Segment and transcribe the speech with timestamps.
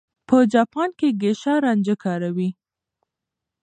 [0.27, 2.49] په جاپان کې ګېشا رانجه کاروي.